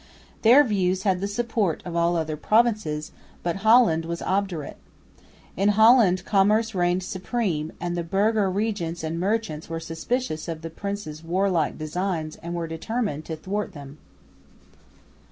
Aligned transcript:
Their 0.41 0.63
views 0.63 1.03
had 1.03 1.21
the 1.21 1.27
support 1.27 1.83
of 1.85 1.95
all 1.95 2.15
the 2.15 2.21
other 2.21 2.35
provinces, 2.35 3.11
but 3.43 3.57
Holland 3.57 4.03
was 4.03 4.23
obdurate. 4.23 4.77
In 5.55 5.69
Holland 5.77 6.25
commerce 6.25 6.73
reigned 6.73 7.03
supreme; 7.03 7.71
and 7.79 7.95
the 7.95 8.01
burgher 8.01 8.49
regents 8.49 9.03
and 9.03 9.19
merchants 9.19 9.69
were 9.69 9.79
suspicious 9.79 10.47
of 10.47 10.63
the 10.63 10.71
prince's 10.71 11.23
warlike 11.23 11.77
designs 11.77 12.35
and 12.37 12.55
were 12.55 12.65
determined 12.65 13.25
to 13.25 13.35
thwart 13.35 13.73
them. 13.73 13.99